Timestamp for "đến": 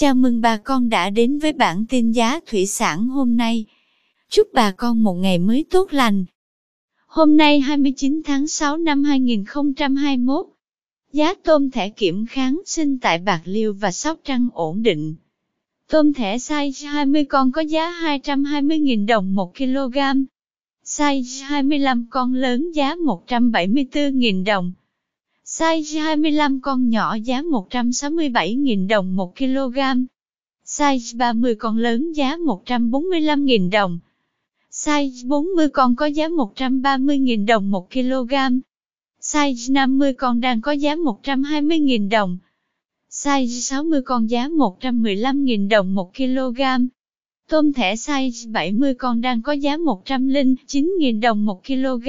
1.10-1.38